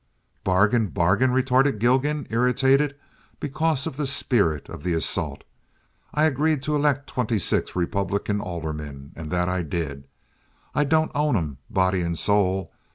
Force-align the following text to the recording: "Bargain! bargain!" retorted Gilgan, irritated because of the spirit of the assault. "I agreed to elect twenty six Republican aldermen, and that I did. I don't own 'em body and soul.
"Bargain! 0.43 0.87
bargain!" 0.87 1.29
retorted 1.29 1.77
Gilgan, 1.77 2.25
irritated 2.31 2.95
because 3.39 3.85
of 3.85 3.97
the 3.97 4.07
spirit 4.07 4.67
of 4.67 4.81
the 4.81 4.95
assault. 4.95 5.43
"I 6.11 6.23
agreed 6.25 6.63
to 6.63 6.75
elect 6.75 7.05
twenty 7.05 7.37
six 7.37 7.75
Republican 7.75 8.41
aldermen, 8.41 9.11
and 9.15 9.29
that 9.29 9.47
I 9.47 9.61
did. 9.61 10.05
I 10.73 10.85
don't 10.85 11.11
own 11.13 11.37
'em 11.37 11.59
body 11.69 12.01
and 12.01 12.17
soul. 12.17 12.71